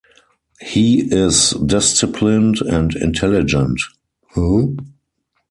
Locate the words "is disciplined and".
1.15-2.95